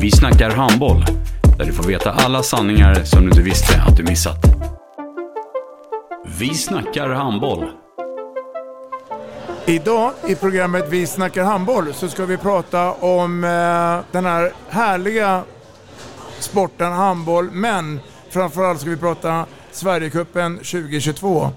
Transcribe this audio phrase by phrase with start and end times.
[0.00, 1.04] Vi snackar handboll,
[1.58, 4.36] där du får veta alla sanningar som du inte visste att du missat.
[6.38, 7.70] Vi snackar handboll.
[9.66, 15.42] Idag i programmet Vi snackar handboll så ska vi prata om eh, den här härliga
[16.38, 21.50] sporten handboll men framförallt ska vi prata Sverigecupen 2022.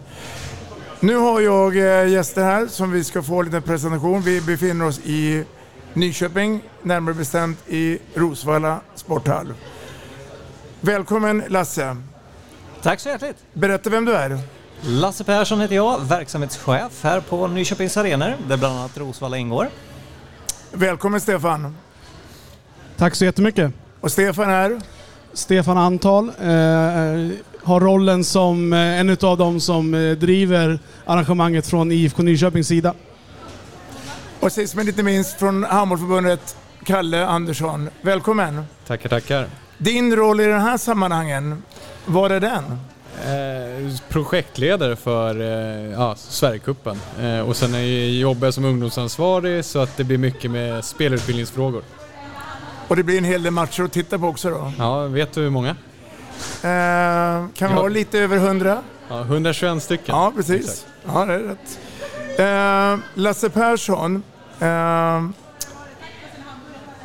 [1.00, 4.22] Nu har jag eh, gäster här som vi ska få en liten presentation.
[4.22, 5.44] Vi befinner oss i
[5.94, 9.54] Nyköping, närmare bestämt i Rosvalla sporthall.
[10.82, 11.98] Välkommen Lasse.
[12.82, 13.38] Tack så hjärtligt.
[13.54, 14.40] Berätta vem du är.
[14.82, 19.70] Lasse Persson heter jag, verksamhetschef här på Nyköpings Arenor, där bland annat Rosvalla ingår.
[20.72, 21.78] Välkommen Stefan.
[22.98, 23.74] Tack så jättemycket.
[24.00, 24.82] Och Stefan är?
[25.34, 26.30] Stefan Antal.
[26.30, 26.36] Eh,
[27.64, 32.94] har rollen som eh, en av dem som eh, driver arrangemanget från IFK Nyköpings sida.
[34.44, 37.90] Och sist men inte minst från Handbollförbundet, Kalle Andersson.
[38.02, 38.66] Välkommen!
[38.88, 39.48] Tackar, tackar.
[39.78, 41.64] Din roll i den här sammanhangen,
[42.06, 42.64] vad är den?
[43.24, 47.00] Eh, projektledare för eh, ja, Sverigecupen.
[47.22, 51.84] Eh, och sen jag, jobbar jag som ungdomsansvarig så att det blir mycket med spelutbildningsfrågor.
[52.88, 54.72] Och det blir en hel del matcher att titta på också då?
[54.78, 55.70] Ja, vet du hur många?
[55.70, 55.76] Eh,
[56.62, 57.68] kan Ja.
[57.68, 58.82] ha lite över hundra?
[59.10, 60.16] Ja, 121 stycken.
[60.16, 60.62] Ja, precis.
[60.66, 60.86] Exakt.
[61.06, 61.80] Ja, det är rätt.
[62.40, 64.24] Eh, Lasse Persson.
[64.60, 65.24] Eh,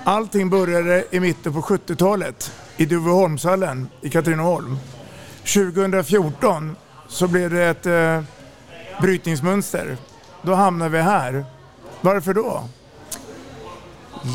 [0.04, 4.76] allting började i mitten på 70-talet i Duveholmshallen i Katrineholm.
[5.54, 6.76] 2014
[7.08, 8.22] så blev det ett eh,
[9.00, 9.96] brytningsmönster.
[10.42, 11.44] Då hamnade vi här.
[12.00, 12.68] Varför då?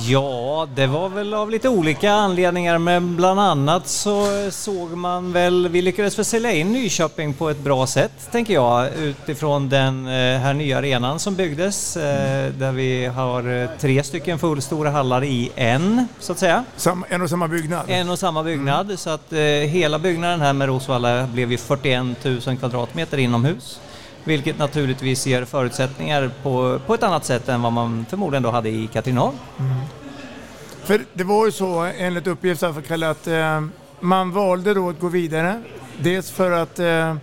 [0.08, 5.68] Ja, det var väl av lite olika anledningar, men bland annat så såg man väl,
[5.68, 10.40] vi lyckades väl sälja in Nyköping på ett bra sätt, tänker jag, utifrån den eh,
[10.40, 15.52] här nya arenan som byggdes, eh, där vi har eh, tre stycken fullstora hallar i
[15.56, 16.64] en, så att säga.
[16.78, 17.86] Sam, en och samma byggnad?
[17.88, 22.24] En och samma byggnad, så att eh, hela byggnaden här med Rosvalla blev ju 41
[22.24, 23.80] 000 kvadratmeter inomhus.
[24.24, 28.70] Vilket naturligtvis ger förutsättningar på, på ett annat sätt än vad man förmodligen då hade
[28.70, 29.36] i Katrineholm.
[30.84, 33.62] För det var ju så enligt uppgift fall, Kalle, att eh,
[34.00, 35.64] man valde då att gå vidare.
[35.98, 37.16] Dels för att eh,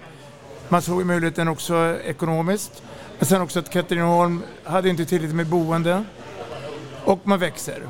[0.69, 2.83] man såg möjligheten också ekonomiskt.
[3.19, 6.05] Men sen också att Katrineholm hade inte tillräckligt med boende.
[7.05, 7.83] Och man växer.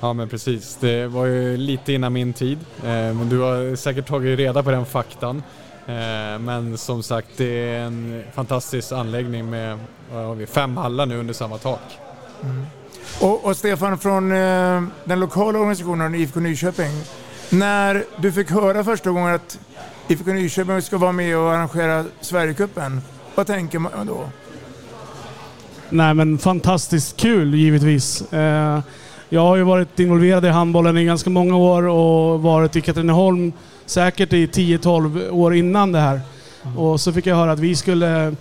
[0.00, 0.76] Ja, men precis.
[0.80, 2.58] Det var ju lite innan min tid.
[2.78, 5.42] Eh, men du har säkert tagit reda på den faktan.
[5.86, 9.78] Eh, men som sagt, det är en fantastisk anläggning med
[10.36, 11.80] vi, fem hallar nu under samma tak.
[13.20, 16.92] Och, och Stefan från eh, den lokala organisationen IFK Nyköping.
[17.50, 19.58] När du fick höra första gången att
[20.08, 23.00] IFK Nyköping ska vara med och arrangera Sverigecupen.
[23.34, 24.28] Vad tänker man då?
[25.90, 28.32] Nej men fantastiskt kul givetvis.
[28.32, 28.80] Eh,
[29.28, 33.52] jag har ju varit involverad i handbollen i ganska många år och varit i Katrineholm
[33.86, 36.20] säkert i 10-12 år innan det här.
[36.76, 38.34] Och så fick jag höra att vi skulle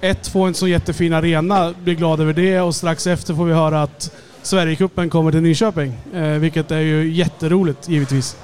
[0.00, 3.52] ett, få en så jättefin arena, bli glad över det och strax efter får vi
[3.52, 5.98] höra att Sverigecupen kommer till Nyköping.
[6.14, 8.36] Eh, vilket är ju jätteroligt givetvis.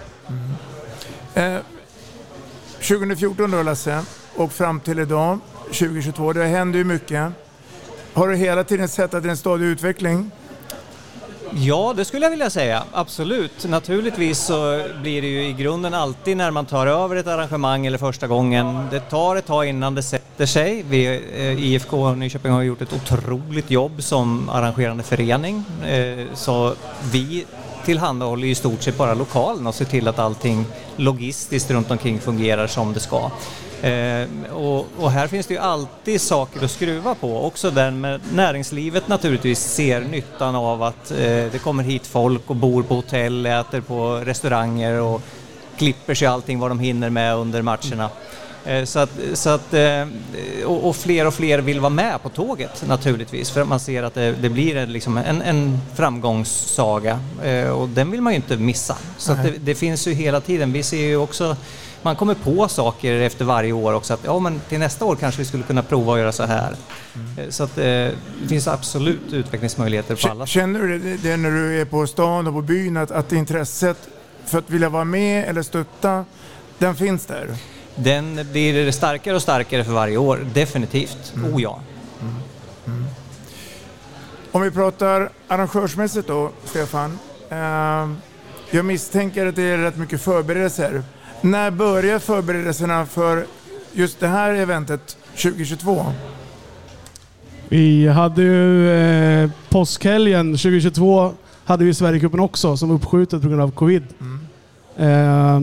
[1.35, 1.55] Mm.
[1.55, 1.61] Eh,
[2.89, 4.01] 2014 då Lasse,
[4.35, 7.33] och fram till idag, 2022, det händer ju mycket.
[8.13, 10.31] Har du hela tiden sett att det är en stadig utveckling?
[11.51, 12.83] Ja, det skulle jag vilja säga.
[12.93, 13.65] Absolut.
[13.69, 17.99] Naturligtvis så blir det ju i grunden alltid när man tar över ett arrangemang eller
[17.99, 18.89] första gången.
[18.91, 20.85] Det tar ett tag innan det sätter sig.
[20.89, 21.07] Vi,
[21.37, 25.65] eh, IFK Nyköping har gjort ett otroligt jobb som arrangerande förening.
[25.87, 26.75] Eh, så
[27.13, 27.45] vi
[27.85, 30.65] tillhandahåller i stort sett bara lokalen och ser till att allting
[30.97, 33.31] logistiskt runt omkring fungerar som det ska.
[33.83, 38.21] Eh, och, och här finns det ju alltid saker att skruva på, också där med
[38.35, 41.17] näringslivet naturligtvis ser nyttan av att eh,
[41.53, 45.23] det kommer hit folk och bor på hotell, äter på restauranger och
[45.79, 48.11] klipper sig allting vad de hinner med under matcherna.
[48.65, 50.07] Eh, Så att, så att, eh,
[50.67, 54.03] och, och fler och fler vill vara med på tåget naturligtvis för att man ser
[54.03, 58.37] att det, det blir en, liksom en, en framgångssaga Eh, och den vill man ju
[58.37, 58.97] inte missa.
[59.19, 61.57] Så det, det finns ju hela tiden, vi ser ju också
[62.05, 65.39] man kommer på saker efter varje år också att ja men till nästa år kanske
[65.41, 66.77] vi skulle kunna prova att göra så här.
[67.39, 71.81] Eh, Så att eh, det finns absolut utvecklingsmöjligheter på alla Känner du det, när du
[71.81, 74.09] är på stan och på byn att, att intresset
[74.47, 76.25] för att vilja vara med eller stötta,
[76.79, 77.49] den finns där?
[77.97, 81.33] Den blir starkare och starkare för varje år, definitivt.
[81.37, 81.55] Mm.
[81.55, 81.81] Oh ja.
[84.53, 87.19] Om vi pratar arrangörsmässigt då, Stefan.
[87.51, 88.11] Eh,
[88.71, 91.03] jag misstänker att det är rätt mycket förberedelser.
[91.45, 93.47] När börjar förberedelserna för
[93.93, 96.07] just det här eventet 2022?
[97.69, 101.33] Vi hade ju eh, påskhelgen 2022
[101.65, 104.03] hade vi Sverigecupen också som uppskjutet på grund av covid.
[104.97, 105.61] Eh,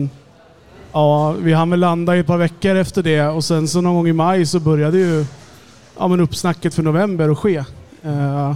[0.92, 3.94] ja, vi hann väl landa i ett par veckor efter det och sen så någon
[3.94, 5.24] gång i maj så började ju
[5.98, 7.56] ja, men uppsnacket för november att ske.
[8.02, 8.54] Eh,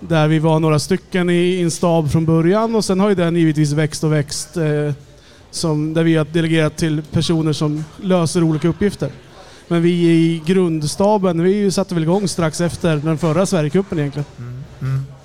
[0.00, 3.14] där vi var några stycken i, i en stab från början och sen har ju
[3.14, 4.56] den givetvis växt och växt.
[4.56, 4.92] Eh,
[5.50, 9.10] som, där vi har delegerat till personer som löser olika uppgifter.
[9.68, 14.26] Men vi i grundstaben, vi satte väl igång strax efter den förra Sverigecupen egentligen.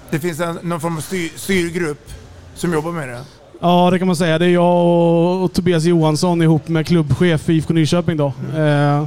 [0.09, 2.11] Det finns en, någon form av styr, styrgrupp
[2.55, 3.21] som jobbar med det.
[3.61, 4.39] Ja, det kan man säga.
[4.39, 8.33] Det är jag och, och Tobias Johansson ihop med klubbchef i IFK Nyköping då.
[8.57, 9.03] Eh,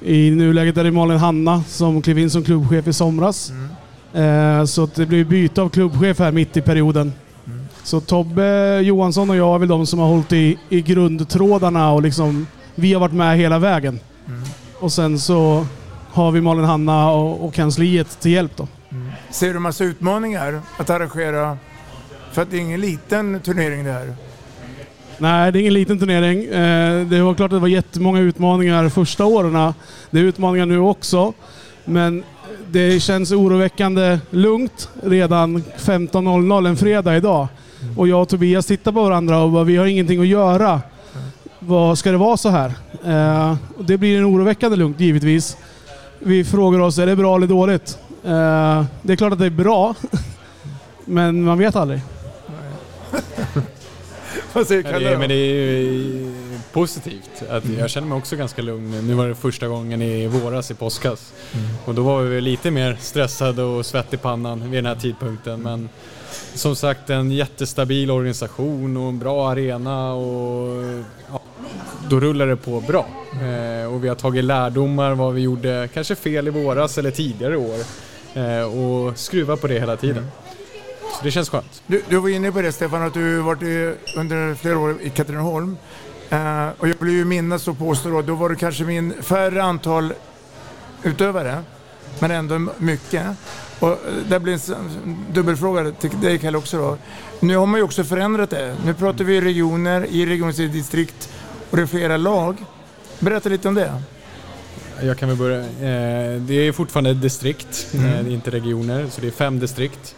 [0.00, 3.52] I nuläget är det Malin Hanna som klev in som klubbchef i somras.
[4.12, 7.12] Eh, så det blir byte av klubbchef här mitt i perioden.
[7.82, 12.02] Så Tobbe Johansson och jag är väl de som har hållit i, i grundtrådarna och
[12.02, 14.00] liksom, vi har varit med hela vägen.
[14.80, 15.66] Och sen så
[16.12, 18.68] har vi Malin Hanna och, och kansliet till hjälp då.
[19.30, 21.58] Ser du massa utmaningar att arrangera?
[22.32, 24.14] För att det är ingen liten turnering det här.
[25.18, 26.44] Nej, det är ingen liten turnering.
[26.44, 29.72] Eh, Det var klart att det var jättemånga utmaningar första åren.
[30.10, 31.32] Det är utmaningar nu också.
[31.84, 32.24] Men
[32.70, 37.48] det känns oroväckande lugnt redan 15.00 en fredag idag.
[37.96, 40.80] Och jag och Tobias tittar på varandra och bara, vi har ingenting att göra.
[41.58, 42.72] Vad ska det vara så här?
[43.04, 45.56] Eh, Det blir en oroväckande lugnt givetvis.
[46.18, 47.98] Vi frågar oss, är det bra eller dåligt?
[48.24, 49.94] Eh, Det är klart att det är bra.
[51.04, 52.00] Men man vet aldrig.
[54.52, 56.32] Vad säger Ja, Kalle men det är ju
[56.72, 57.42] positivt.
[57.50, 59.06] Att jag känner mig också ganska lugn.
[59.06, 61.32] Nu var det första gången i våras i påskas.
[61.84, 65.62] Och då var vi lite mer stressade och svett i pannan vid den här tidpunkten.
[65.62, 65.88] Men
[66.54, 70.84] som sagt en jättestabil organisation och en bra arena och
[71.32, 71.40] ja,
[72.08, 73.06] då rullar det på bra.
[73.32, 77.56] Eh, och vi har tagit lärdomar vad vi gjorde kanske fel i våras eller tidigare
[77.56, 77.78] år.
[78.34, 80.26] Eh, och skruvar på det hela tiden.
[81.18, 81.82] Så det känns skönt.
[81.86, 85.10] Du, du var inne på det Stefan, att du varit i, under flera år i
[85.10, 85.76] Katrineholm.
[86.30, 89.62] Eh, och jag vill ju minnas och påstå då, då var det kanske min färre
[89.62, 90.12] antal
[91.02, 91.62] utövare,
[92.18, 93.26] men ändå mycket.
[93.80, 93.96] Och eh,
[94.28, 96.96] det blir en dubbelfråga till dig Kalle också då.
[97.40, 98.76] Nu har man ju också förändrat det.
[98.84, 101.32] Nu pratar vi regioner, i regiondistrikt
[101.70, 102.56] och det är flera lag.
[103.18, 103.92] Berätta lite om det.
[105.02, 105.58] Jag kan väl börja.
[105.60, 108.26] Eh, det är fortfarande distrikt, Mm.
[108.26, 110.14] eh, inte regioner, så det är fem distrikt.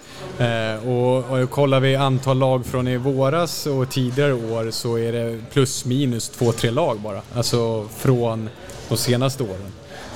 [0.86, 5.38] Och, och kollar vi antal lag från i våras och tidigare år så är det
[5.52, 7.22] plus minus två, tre lag bara.
[7.34, 8.48] Alltså från
[8.88, 9.72] de senaste åren.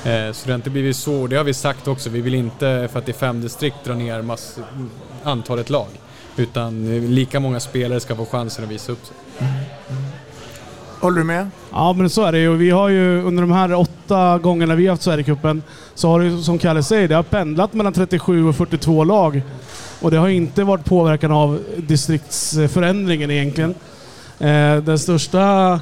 [0.07, 2.89] Eh, så det har inte blivit så, det har vi sagt också, vi vill inte
[2.93, 4.59] för att det är fem distrikt dra ner mass,
[5.23, 5.87] antalet lag.
[6.37, 9.17] Utan eh, lika många spelare ska få chansen att visa upp sig.
[11.01, 11.51] Håller du med?
[11.71, 12.57] Ja, men så är det ju.
[12.57, 15.63] Vi har ju under de här åtta gångerna vi har haft Sverigecupen
[15.95, 19.43] så har det som Kalle säger, det har pendlat mellan 37 och 42 lag.
[20.01, 23.75] Och det har inte varit påverkan av distriktsförändringen egentligen.
[24.39, 25.81] Eh, den största,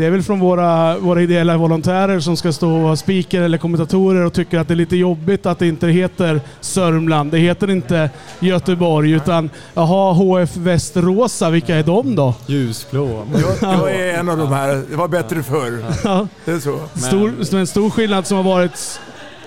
[0.00, 4.24] det är väl från våra, våra ideella volontärer som ska stå och speaker eller kommentatorer
[4.24, 7.32] och tycker att det är lite jobbigt att det inte heter Sörmland.
[7.32, 12.34] Det heter inte Göteborg utan jaha, HF Västeråsa, vilka är de då?
[12.46, 13.26] Ljusblå.
[13.32, 14.82] Jag, jag är en av de här.
[14.90, 15.84] Det var bättre förr.
[16.04, 16.28] Ja.
[16.44, 16.78] Det är så.
[16.94, 19.00] Stor, en stor skillnad som har varit...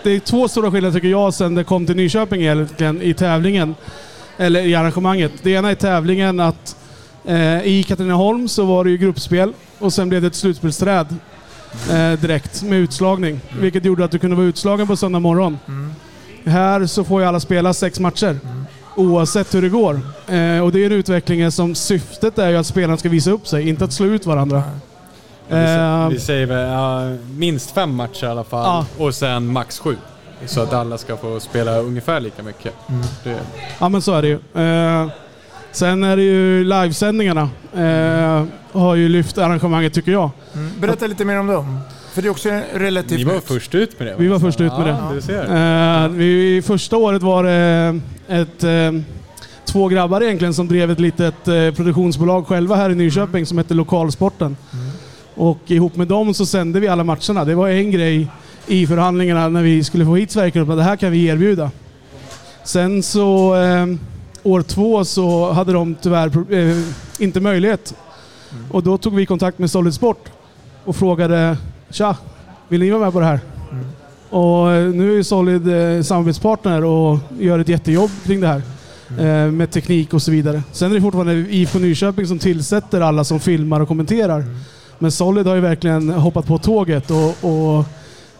[0.03, 3.75] Det är två stora skillnader tycker jag sen det kom till Nyköping egentligen i tävlingen.
[4.37, 5.31] Eller i arrangemanget.
[5.43, 6.75] Det ena är tävlingen att
[7.63, 11.15] i Katrineholm så var det ju gruppspel och sen blev det ett slutspelsträd
[11.91, 13.39] eh, direkt med utslagning.
[13.59, 15.57] Vilket gjorde att du kunde vara utslagen på söndag morgon.
[16.45, 18.39] Här så får ju alla spela sex matcher.
[18.95, 19.93] Oavsett hur det går.
[20.27, 23.47] Eh, och det är en utveckling som syftet är ju att spelarna ska visa upp
[23.47, 24.63] sig, inte att slå ut varandra.
[25.47, 29.05] Vi, sä- Eh, vi säger väl minst fem matcher i alla fall Ja.
[29.05, 29.95] och sen max sju.
[30.45, 32.73] Så att alla ska få spela ungefär lika mycket.
[33.23, 33.39] Det,
[33.79, 34.39] Ja men så är det ju.
[35.73, 37.49] Sen är det ju livesändningarna.
[37.75, 40.29] Eh, har ju lyft arrangemanget tycker jag.
[40.53, 40.71] Mm.
[40.79, 41.79] Berätta lite mer om dem.
[42.13, 43.43] För det är också relativt Ni var nytt.
[43.43, 44.15] först ut med det.
[44.17, 45.15] Vi var först ut med ja, det.
[45.15, 46.03] Du ser.
[46.03, 49.01] Eh, vi, första året var det ett, eh,
[49.65, 53.73] två grabbar egentligen som drev ett litet eh, produktionsbolag själva här i Nyköping som hette
[53.73, 54.57] Lokalsporten.
[55.35, 57.45] Och ihop med dem så sände vi alla matcherna.
[57.45, 58.27] Det var en grej
[58.67, 61.71] i förhandlingarna när vi skulle få hit Sverigecupen, det här kan vi erbjuda.
[62.63, 63.85] Sen så eh,
[64.43, 66.77] år två så hade de tyvärr eh,
[67.19, 67.95] inte möjlighet.
[68.71, 70.29] Och då tog vi kontakt med Solid Sport
[70.83, 71.57] och frågade
[71.89, 72.17] Tja,
[72.67, 73.39] vill ni vara med på det här?
[74.29, 78.61] Och eh, nu är Solid eh, samarbetspartner och gör ett jättejobb kring det här.
[79.19, 80.63] Eh, med teknik och så vidare.
[80.71, 84.45] Sen är det fortfarande IFK Nyköping som tillsätter alla som filmar och kommenterar.
[84.99, 87.85] Men Solid har ju verkligen hoppat på tåget och, och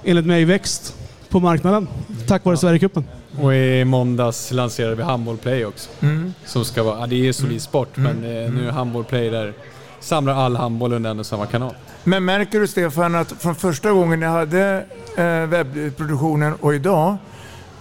[0.03, 0.95] enligt mig växt
[1.29, 1.87] på marknaden.
[2.27, 3.03] Tack vare Sverigecupen.
[3.41, 5.89] Och i måndags lanserade vi Handboll Play också.
[6.01, 6.33] Mm.
[6.45, 9.53] Som ska vara, ja, det är solid sport, men eh, nu är Handboll Play där
[9.99, 11.75] samlar all handboll under en och samma kanal.
[12.03, 14.85] Men märker du Stefan att från första gången ni hade
[15.17, 17.17] eh, webbproduktionen och idag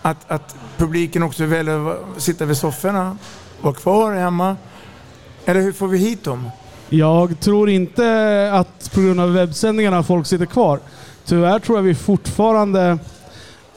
[0.02, 3.16] att, att publiken också väljer att sitta vid sofforna,
[3.60, 4.56] vara kvar hemma?
[5.44, 6.50] Eller hur får vi hit dem?
[6.88, 10.80] Jag tror inte att på grund av webbsändningarna folk sitter kvar.
[11.24, 12.98] Tyvärr tror jag vi fortfarande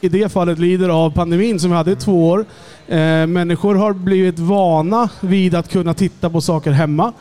[0.06, 2.46] i det fallet lider av pandemin som vi hade i två år.
[2.88, 2.98] Eh,
[3.28, 7.14] människor har blivit vana vid att kunna titta på saker hemma.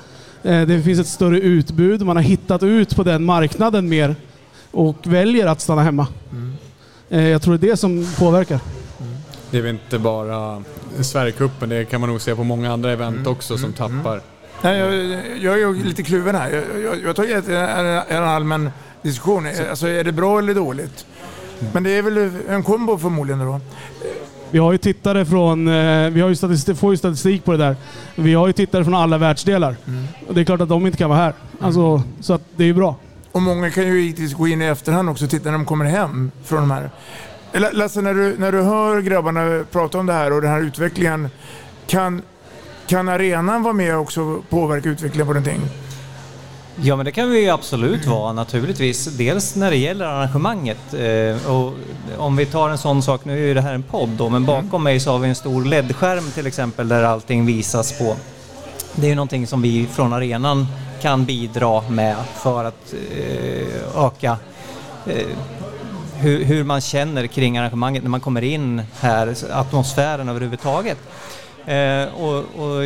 [0.42, 2.02] Eh, det finns ett större utbud.
[2.02, 4.16] Man har hittat ut på den marknaden mer
[4.70, 6.06] och väljer att stanna hemma.
[7.10, 8.60] Eh, jag tror det är det som påverkar.
[9.50, 10.62] Det är väl inte bara
[11.00, 14.20] Sverigecupen, det kan man nog se på många andra event också som tappar.
[14.62, 16.50] Nej, jag, jag är ju lite kluven här.
[16.50, 18.70] Jag, jag, jag tar ett- en, en allmän
[19.02, 19.46] diskussion.
[19.70, 21.06] Alltså, är det bra eller dåligt?
[21.72, 23.60] Men det är väl en kombo förmodligen då?
[24.50, 27.58] Vi har ju tittare från, eh, vi har ju statistik, får ju statistik på det
[27.58, 27.76] där.
[28.14, 29.76] Vi har ju tittare från alla världsdelar.
[30.28, 31.34] Och det är klart att de inte kan vara här.
[31.60, 32.96] Alltså, så att det är ju bra.
[33.32, 35.84] Och många kan ju givetvis gå in i efterhand också och titta när de kommer
[35.84, 36.90] hem från de här.
[37.72, 41.28] Lasse, när du, när du hör grabbarna prata om det här och den här utvecklingen,
[41.86, 42.22] kan,
[42.86, 45.60] kan arenan vara med och också påverka utvecklingen på någonting?
[46.82, 49.04] Ja men det kan vi ju absolut vara naturligtvis.
[49.04, 50.94] Dels när det gäller arrangemanget.
[50.94, 51.72] Eh, och
[52.16, 54.44] om vi tar en sån sak, nu är ju det här en podd då, men
[54.44, 58.16] bakom mig så har vi en stor LED-skärm till exempel där allting visas på.
[58.94, 60.66] Det är ju någonting som vi från arenan
[61.00, 64.36] kan bidra med för att eh, öka
[65.06, 65.26] eh,
[66.16, 70.98] hur, man känner kring arrangemanget när man kommer in här, atmosfären överhuvudtaget.
[72.16, 72.84] Och, och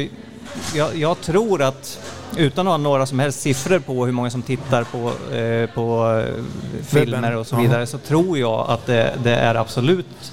[0.75, 1.99] jag, jag tror att,
[2.37, 6.19] utan att ha några som helst siffror på hur många som tittar på, eh, på
[6.26, 6.45] eh,
[6.85, 10.33] filmer och så vidare, så tror jag att det, det är absolut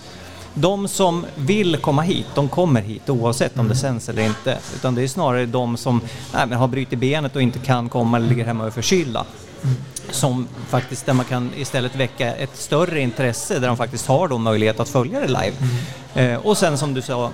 [0.56, 4.58] de som vill komma hit, de kommer hit oavsett om det sänds eller inte.
[4.76, 6.02] Utan det är snarare de som
[6.34, 9.26] nej, har brutit benet och inte kan komma eller ligger hemma och är förkylda.
[10.12, 14.38] Som faktiskt, där man kan istället väcka ett större intresse där de faktiskt har då
[14.38, 15.54] möjlighet att följa det live.
[16.16, 17.32] Eh, och sen som du sa,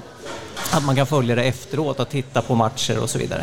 [0.72, 3.42] att man kan följa det efteråt, att titta på matcher och så vidare.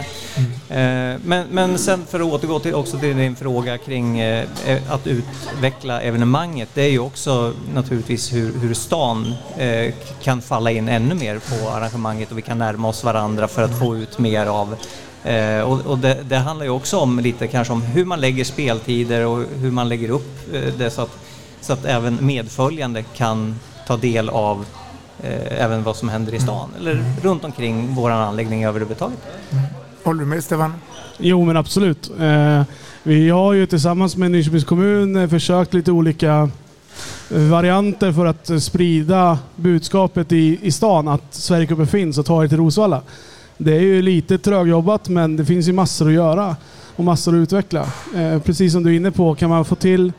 [0.69, 4.93] Eh, Men, men sen för att återgå till, också till din fråga kring eh, eh,
[4.93, 10.89] att utveckla evenemanget, det är ju också naturligtvis hur, hur stan eh, kan falla in
[10.89, 14.47] ännu mer på arrangemanget och vi kan närma oss varandra för att få ut mer
[14.47, 14.77] av
[15.25, 18.45] Eh, och och det, det handlar ju också om lite kanske om hur man lägger
[18.45, 21.19] speltider och hur man lägger upp eh, det så att,
[21.61, 24.67] så att även medföljande kan ta del av
[25.23, 29.19] eh, även vad som händer i stan eller runt omkring vår anläggning överhuvudtaget.
[30.05, 30.75] Håller du med Stefan?
[31.19, 32.11] Jo, men absolut.
[32.21, 32.63] Eh,
[33.03, 36.51] vi har ju tillsammans med Nyköpings kommun eh, försökt lite olika
[37.31, 42.45] eh, varianter för att eh, sprida budskapet i, i stan att Sverigecupen finns och ta
[42.45, 43.03] er till Rosvalla.
[43.57, 46.57] Det är ju lite trögjobbat men det finns ju massor att göra
[46.97, 47.87] och massor att utveckla.
[48.17, 50.13] Eh, precis som du är inne på, kan man få till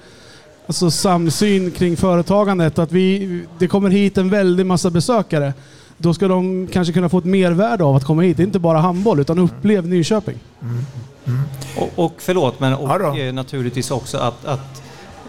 [0.69, 5.53] alltså, samsyn kring företagandet, att vi, det kommer hit en väldig massa besökare,
[5.97, 8.37] då ska de kanske kunna få ett mervärde av att komma hit.
[8.37, 10.39] Det är inte bara handboll, utan upplev Nyköping.
[11.77, 14.81] Och, och förlåt, men och, eh, naturligtvis också att, att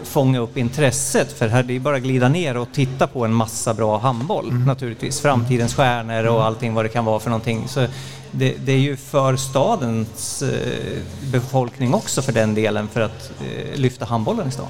[0.03, 3.33] fånga upp intresset för här det är bara att glida ner och titta på en
[3.33, 5.21] massa bra handboll naturligtvis.
[5.21, 7.67] Framtidens stjärnor och allting vad det kan vara för någonting.
[7.67, 7.87] Så
[8.31, 10.97] det, det är ju för stadens eh,
[11.31, 14.67] befolkning också för den delen för att eh, lyfta handbollen i stan.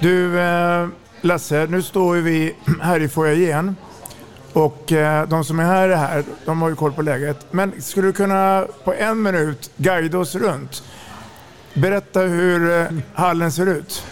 [0.00, 0.88] Du eh,
[1.20, 3.76] Lasse, nu står vi här i foajén
[4.52, 4.92] och
[5.28, 7.46] de som är här är här, de har ju koll på läget.
[7.50, 10.82] Men skulle du kunna på en minut guida oss runt?
[11.74, 14.04] Berätta hur hallen ser ut.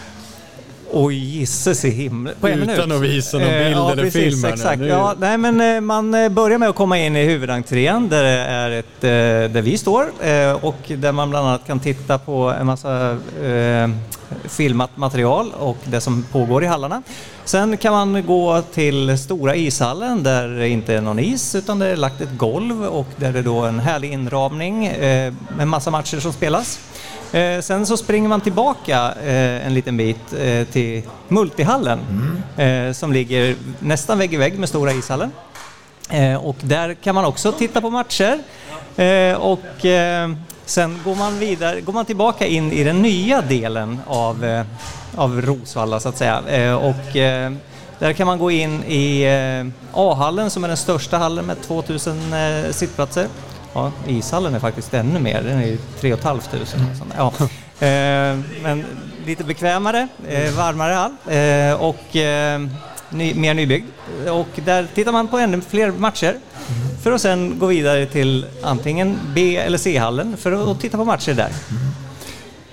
[0.95, 2.35] Oj, gisses i himlen.
[2.39, 2.95] På en Utan minut.
[2.95, 4.87] att visa någon Eh, bild ja, eller precis, film nu.
[4.87, 8.29] Ja, nej, men eh, man eh, börjar med att komma in i huvudentrén där, det
[8.29, 9.01] är ett,
[9.53, 10.05] där vi står
[10.61, 13.17] och där man bland annat kan titta på en massa
[14.43, 17.03] filmat material och det som pågår i hallarna.
[17.45, 21.87] Sen kan man gå till stora ishallen där det inte är någon is utan det
[21.87, 24.91] är lagt ett golv och där det är då en härlig inramning
[25.57, 26.79] med massa matcher som spelas.
[27.33, 31.99] Eh, sen så springer man tillbaka eh, en liten bit eh, till multihallen
[32.57, 35.31] eh, som ligger nästan vägg i vägg med stora ishallen.
[36.09, 38.39] Eh, och där kan man också titta på matcher.
[38.95, 39.85] Eh, och
[40.65, 44.63] sen går man vidare, går man tillbaka in i den nya delen av,
[45.15, 46.77] av Rosvalla så att säga.
[46.77, 47.15] Och
[47.99, 49.25] där kan man gå in i
[49.93, 53.27] A-hallen som är den största hallen med 2000 eh, sittplatser.
[53.73, 56.41] Ja, ishallen är faktiskt ännu mer, den är ju 3 500.
[57.17, 57.33] Ja.
[57.73, 58.85] Eh, men
[59.25, 62.15] lite bekvämare, eh, varmare hall eh, och
[63.09, 63.85] ny, mer nybyggd.
[64.29, 66.37] Och där tittar man på ännu fler matcher
[67.03, 71.33] för att sen gå vidare till antingen B eller C-hallen för att titta på matcher
[71.33, 71.51] där.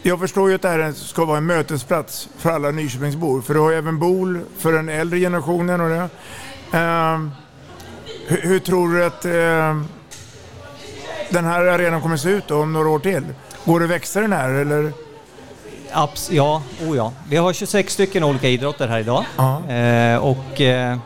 [0.03, 3.43] Jag förstår ju att det här ska vara en mötesplats för alla Nyköpingsbor.
[3.43, 6.09] För du har ju även BOL för den äldre generationen och det.
[6.79, 7.31] Ehm,
[8.27, 9.89] hur, hur tror du att ehm,
[11.31, 13.25] den här arenan kommer se ut då, om några år till?
[13.65, 14.93] Går det att växa den här eller?
[15.93, 17.13] Abs ja, oh ja.
[17.29, 19.25] Vi har 26 stycken olika idrotter här idag.
[19.69, 20.99] Eh, och eh,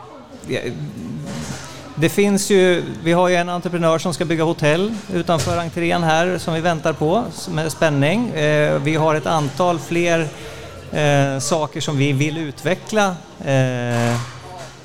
[1.95, 6.37] det finns ju, vi har ju en entreprenör som ska bygga hotell utanför entrén här
[6.37, 8.29] som vi väntar på med spänning.
[8.29, 10.27] Eh, vi har ett antal fler
[10.91, 13.15] eh, saker som vi vill utveckla
[13.45, 14.34] eh,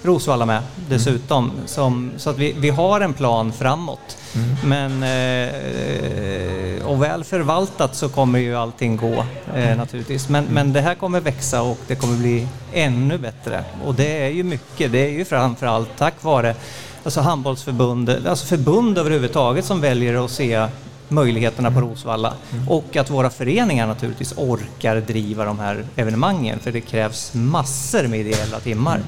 [0.02, 1.50] Rosvalla med dessutom.
[1.66, 4.16] Som, så att vi, vi har en plan framåt.
[4.64, 10.28] Men eh, och väl förvaltat så kommer ju allting gå eh, naturligtvis.
[10.28, 13.64] Men, men det här kommer växa och det kommer bli ännu bättre.
[13.84, 16.54] Och det är ju mycket, det är ju framförallt tack vare
[17.04, 20.66] alltså handbollsförbund, alltså förbund överhuvudtaget som väljer att se
[21.08, 22.34] möjligheterna på Rosvalla.
[22.68, 28.20] Och att våra föreningar naturligtvis orkar driva de här evenemangen för det krävs massor med
[28.20, 29.00] ideella timmar.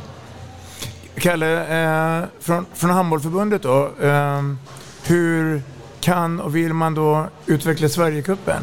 [1.23, 3.91] Kalle, eh, från, från Handbollförbundet då.
[4.03, 4.43] Eh,
[5.07, 5.63] hur
[6.01, 8.63] kan och vill man då utveckla Sverigecupen?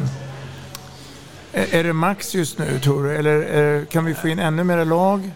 [1.52, 3.16] Är, är det max just nu tror du?
[3.16, 5.30] Eller eh, kan vi få in ännu mera lag?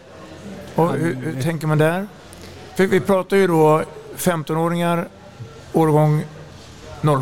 [0.75, 2.07] Och hur, hur tänker man där?
[2.75, 3.83] För vi pratar ju då
[4.17, 5.09] 15-åringar,
[5.73, 6.25] årgång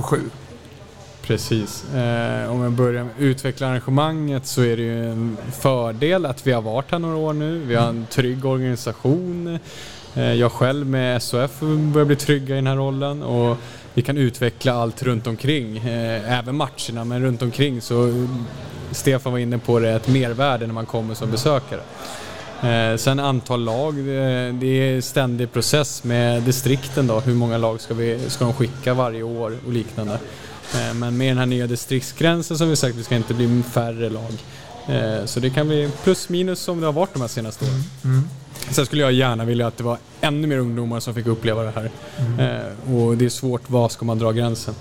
[0.09, 0.21] 07.
[1.23, 1.85] Precis.
[1.95, 6.53] Eh, om jag börjar med utveckla arrangemanget så är det ju en fördel att vi
[6.53, 7.59] har varit här några år nu.
[7.59, 9.59] Vi har en trygg organisation.
[10.15, 13.57] Eh, jag själv med SOF börjar bli trygga i den här rollen och
[13.95, 15.77] vi kan utveckla allt runt omkring.
[15.77, 18.15] Eh, även matcherna, men runt omkring så eh,
[18.91, 21.81] Stefan var inne på det, ett mervärde när man kommer som besökare.
[22.63, 23.95] Eh, sen antal lag,
[24.61, 27.21] det är ständig process med distrikten då.
[27.21, 30.19] Hur många lag ska, vi, ska de skicka varje år och liknande.
[30.75, 34.11] Eh, men med den här nya distriktsgränsen som vi sagt, vi ska inte bli färre
[34.11, 34.33] lag.
[34.89, 37.85] Eh, så det kan bli plus minus som det har varit de här senaste åren.
[38.05, 38.29] Mm.
[38.71, 41.71] Sen skulle jag gärna vilja att det var ännu mer ungdomar som fick uppleva det
[41.71, 41.91] här.
[42.39, 44.75] Eh, och det är svårt, var ska man dra gränsen?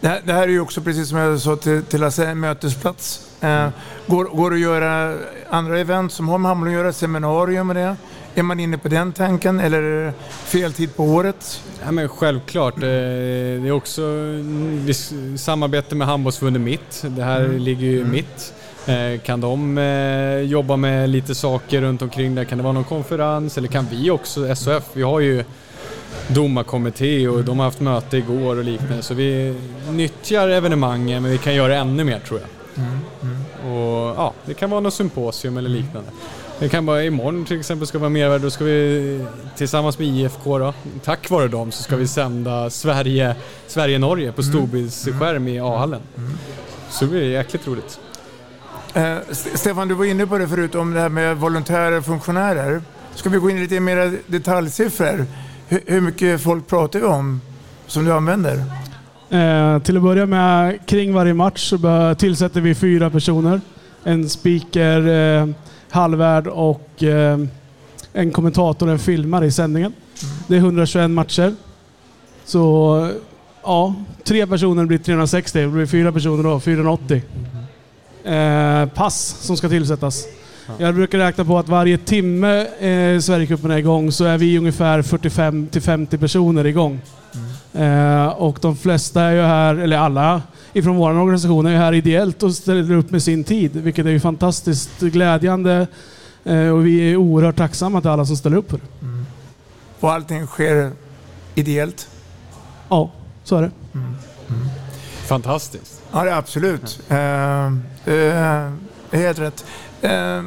[0.00, 2.40] Det här, det här är ju också precis som jag sa till, till Lasse, en
[2.40, 3.20] mötesplats.
[3.40, 3.68] Eh,
[4.06, 5.16] går, går det att göra
[5.50, 7.96] andra event som har med handboll att göra, seminarium med det?
[8.38, 10.12] Är man inne på den tanken eller är det
[10.44, 11.62] fel tid på året?
[11.84, 12.74] Ja, men självklart.
[12.76, 14.94] eh, Det är också mm, vi
[15.38, 17.04] samarbete med Handbollsförbundet Mitt.
[17.08, 17.58] Det här Mm.
[17.58, 18.54] ligger ju mitt.
[18.86, 22.44] Eh, Kan de eh, jobba med lite saker runt omkring där?
[22.44, 23.58] Kan det vara någon konferens?
[23.58, 25.44] Eller kan vi också, SOF, vi har ju
[26.28, 29.02] domarkommitté och de har haft möte igår och liknande.
[29.02, 29.54] Så vi
[29.90, 32.48] nyttjar evenemangen men vi kan göra ännu mer tror jag.
[33.72, 36.10] Och ja, det kan vara något symposium eller liknande.
[36.60, 39.24] Det kan vara imorgon till exempel ska vara mervärde, då ska vi
[39.56, 45.48] tillsammans med IFK då, tack vare dem så ska vi sända Sverige, Sverige-Norge på storbildsskärm
[45.48, 46.00] i A-hallen.
[46.90, 48.00] Så det blir jäkligt roligt.
[48.94, 52.82] Eh, Stefan, du var inne på det förut om det här med volontärer och funktionärer.
[53.14, 55.26] Ska vi gå in i lite mer detaljsiffror?
[55.68, 57.40] Hur, hur mycket folk pratar vi om
[57.86, 58.62] som du använder?
[59.30, 63.60] Eh, till att börja med, kring varje match så tillsätter vi fyra personer.
[64.04, 65.48] En speaker, eh,
[65.90, 67.38] halvvärd och eh,
[68.12, 69.92] en kommentator och en filmare i sändningen.
[70.46, 71.54] Det är 121 matcher.
[72.44, 73.10] Så
[73.62, 75.60] ja, tre personer blir 360.
[75.60, 77.22] Det blir fyra personer då, 480.
[78.24, 80.24] Eh, pass som ska tillsättas.
[80.78, 85.02] Jag brukar räkna på att varje timme eh, Sverigecupen är igång så är vi ungefär
[85.02, 87.00] 45 till 50 personer igång.
[87.72, 90.42] Eh, och de flesta är ju här, eller alla,
[90.78, 94.20] ifrån vår organisation är här ideellt och ställer upp med sin tid, vilket är ju
[94.20, 95.86] fantastiskt glädjande.
[96.44, 98.84] Eh, och vi är oerhört tacksamma till alla som ställer upp för det.
[100.00, 100.92] Och allting sker
[101.54, 102.08] ideellt?
[102.88, 103.10] Ja,
[103.44, 103.70] så är det.
[105.26, 106.02] Fantastiskt.
[106.12, 107.00] Ja, det är absolut.
[107.08, 107.66] Eh,
[108.14, 108.72] eh,
[109.12, 109.64] helt rätt.
[110.02, 110.42] Eh,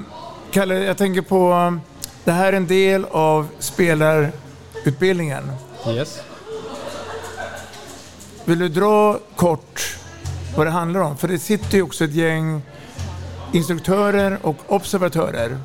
[0.51, 1.79] Kalle, jag tänker på...
[2.23, 5.51] Det här är en del av spelarutbildningen.
[5.87, 6.19] Yes.
[8.45, 9.97] Vill du dra kort
[10.55, 11.17] vad det handlar om?
[11.17, 12.61] För det sitter ju också ett gäng
[13.53, 15.57] instruktörer och observatörer.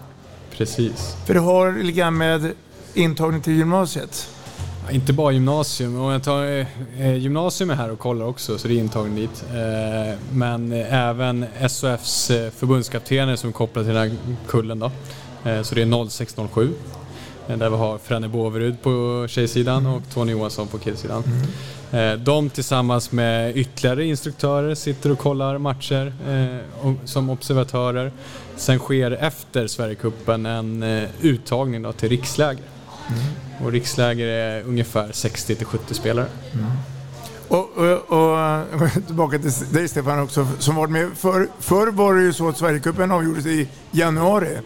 [0.57, 1.16] Precis.
[1.27, 2.53] För det har lite grann med
[2.94, 4.29] intagning till gymnasiet.
[4.87, 6.01] Ja, Inte bara gymnasium.
[6.01, 6.44] Om jag tar,
[6.99, 9.44] eh, gymnasium är här och kollar också, så det är intagning dit.
[9.51, 14.16] Eh, men eh, även SOFs eh, förbundskaptener som är kopplade till den här
[14.49, 14.79] kullen.
[14.79, 14.90] Då.
[15.51, 16.72] Eh, så det är 0607.
[17.49, 21.22] eh, Där vi har Frenne Båverud på tjejsidan och Tony Johansson på killsidan.
[21.27, 21.49] Eh,
[22.18, 28.12] De tillsammans med ytterligare instruktörer sitter och kollar matcher eh, som observatörer.
[28.57, 32.64] Sen sker efter Sverigecupen en eh, uttagning då till riksläger.
[33.64, 36.27] Och riksläger är ungefär 60-70 spelare.
[37.49, 38.64] Och, och, och
[39.07, 41.11] tillbaka till dig Stefan också, som varit med.
[41.16, 44.59] För, förr var det ju så att Sverigecupen avgjordes i januari.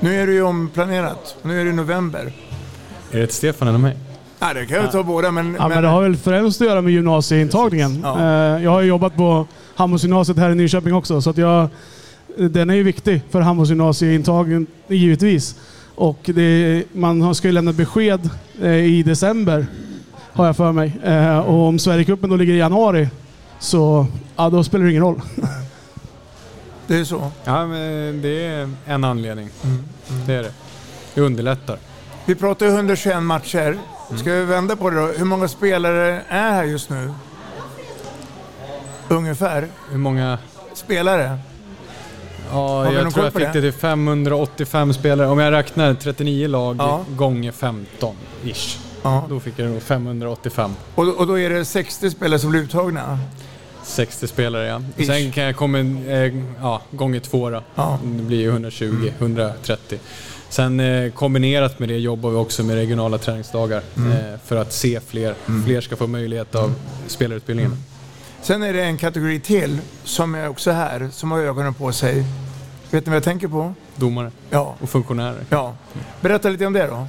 [0.00, 1.36] Nu är det ju omplanerat.
[1.42, 2.32] Nu är det november.
[3.12, 3.96] Är det ett Stefan eller mig?
[4.40, 5.56] Nej, det kan jag ta båda, men...
[5.58, 8.00] Ja, men det har väl främst att göra med gymnasieintagningen.
[8.02, 8.18] Ja.
[8.20, 11.68] Eh, Jag har ju jobbat på Handbollsgymnasiet här i Nyköping också, så att jag,
[12.36, 15.54] den är ju viktig för handbollsgymnasieintagningen givetvis.
[15.94, 18.30] Och det, man ska ju lämna besked
[18.62, 19.66] eh, i december,
[20.32, 20.92] har jag för mig.
[21.04, 23.08] Eh, Och om Sverigecupen då ligger i januari,
[23.58, 25.20] så ja, då spelar det ingen roll.
[26.86, 27.30] Det är så.
[27.44, 29.48] Ja, men det är en anledning.
[30.26, 30.52] Det är det.
[31.14, 31.78] Det underlättar.
[32.24, 33.76] Vi pratar ju 121 matcher.
[34.16, 35.06] Ska vi vända på det då?
[35.06, 37.10] Hur många spelare är här just nu?
[39.08, 39.68] Ungefär.
[39.90, 40.38] Hur många?
[40.74, 41.38] Spelare?
[42.52, 43.60] Ja, jag tror jag fick det?
[43.60, 45.28] det till 585 spelare.
[45.28, 47.04] Om jag räknar 39 lag Ja.
[47.08, 48.78] gånger 15 ish.
[49.02, 49.24] Ja.
[49.28, 50.74] Då fick jag nog 585.
[50.94, 53.18] Och, och då är det 60 spelare som blir uttagna?
[53.82, 54.82] 60 spelare ja.
[54.96, 55.06] Ish.
[55.06, 57.62] sen kan jag komma eh, ja, gånger två då.
[57.74, 57.98] Ja.
[58.02, 59.98] Det blir ju 120, 130.
[60.50, 64.12] Sen eh, kombinerat med det jobbar vi också med regionala träningsdagar Mm.
[64.12, 65.34] eh, för att se fler.
[65.64, 66.74] Fler ska få möjlighet av
[67.06, 67.76] spelarutbildningen.
[68.42, 72.24] Sen är det en kategori till som är också här, som har ögonen på sig.
[72.90, 73.74] Vet ni vad jag tänker på?
[73.96, 74.74] Domare Ja.
[74.80, 75.44] och funktionärer.
[75.50, 75.74] Ja.
[76.20, 77.06] Berätta lite om det då.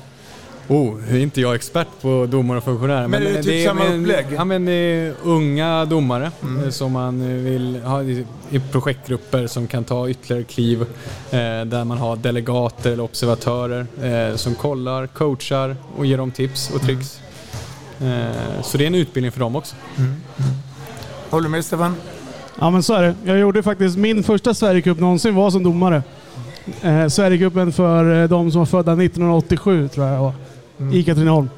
[0.70, 3.08] Oh, är inte jag expert på domare och funktionärer.
[3.08, 4.26] Men är det typ samma men- upplägg?
[4.26, 4.36] Mm.
[4.36, 6.32] Ja, men det är unga domare
[6.66, 10.82] eh, som man vill ha i, i projektgrupper som kan ta ytterligare kliv.
[10.82, 13.86] Eh, där man har delegater eller observatörer
[14.30, 17.20] eh, som kollar, coachar och ger dem tips och tricks.
[18.02, 18.22] Mm.
[18.22, 19.76] Eh, så det är en utbildning för dem också.
[21.30, 21.96] Håller du med Stefan?
[22.60, 23.16] Ja men så är det.
[23.26, 26.04] Jag gjorde faktiskt min första Sverigecup någonsin var som domare.
[26.82, 30.34] Eh, Sverigecupen för eh, de som var födda 1987 tror jag jag var.
[30.94, 31.50] I Katrineholm.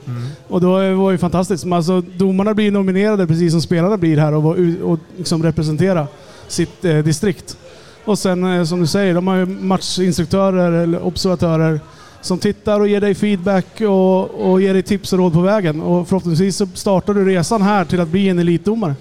[0.48, 1.66] Och då var det ju fantastiskt.
[1.66, 6.08] Men Alltså, domarna blir nominerade precis som spelarna blir här och, var och liksom representera
[6.48, 7.58] sitt eh, distrikt.
[8.06, 11.80] Och sen eh, som du säger, de har ju matchinstruktörer eller observatörer
[12.22, 15.82] som tittar och ger dig feedback och, och ger dig tips och råd på vägen.
[15.82, 18.96] Och förhoppningsvis så startar du resan här till att bli en elitdomare.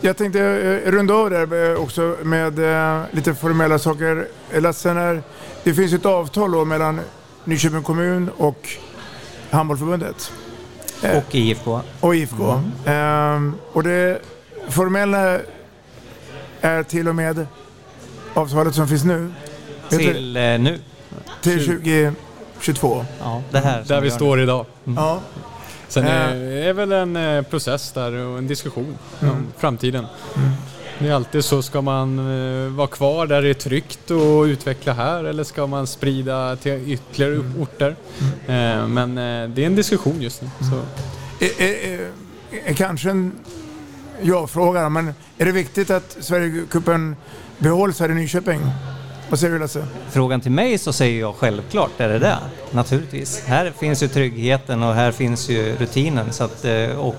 [0.00, 4.28] Jag tänkte eh, runda av där eh, också med eh, lite formella saker.
[4.60, 5.22] Lasse, när,
[5.64, 7.00] det finns ett avtal då mellan
[7.48, 8.68] Nyköping kommun och
[9.50, 10.32] Handbollförbundet.
[11.02, 11.80] Eh, Och IFK.
[12.00, 12.60] och IFK.
[12.86, 14.18] Ehm, och det
[14.68, 15.38] formella
[16.60, 17.46] är till och med
[18.34, 19.32] avtalet som finns nu.
[19.88, 20.78] Till eh, nu.
[21.42, 23.04] Till 2022.
[23.20, 24.66] Ja, det här Där vi står idag.
[24.84, 25.20] Ja.
[25.88, 26.12] Sen Eh.
[26.12, 26.34] är
[26.68, 30.06] är väl en eh, process där och en diskussion om framtiden.
[31.00, 34.92] Det är alltid så, ska man eh, vara kvar där det är tryggt och utveckla
[34.92, 37.96] här eller ska man sprida till ytterligare upp- orter?
[38.46, 40.48] Eh, Men eh, det är en diskussion just nu.
[40.70, 40.76] Så.
[41.44, 42.10] Är, är,
[42.64, 43.32] är, kanske en
[44.22, 47.16] ja-fråga, men är det viktigt att Sverigecupen
[47.58, 48.60] behålls här i Nyköping?
[49.30, 49.86] Vad säger du Lasse?
[50.10, 52.38] Frågan till mig så säger jag självklart är det det.
[52.70, 53.42] Naturligtvis.
[53.46, 56.64] Här finns ju tryggheten och här finns ju rutinen så att,
[56.98, 57.16] och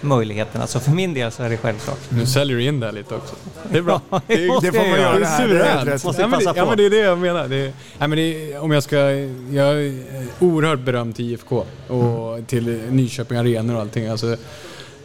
[0.00, 0.66] möjligheterna.
[0.66, 1.98] Så för min del så är det självklart.
[2.08, 3.34] Nu säljer du in det lite också.
[3.70, 4.00] Det är bra.
[4.10, 6.04] Ja, det måste det får man göra Det här, är det är rätt.
[6.04, 7.48] Måste Ja, men det, ja men det är det jag menar.
[7.48, 8.96] Det, ja, men det, om jag ska,
[9.50, 10.04] jag är
[10.40, 14.06] oerhört berömd till IFK och till Nyköping Arenor och allting.
[14.06, 14.36] Alltså,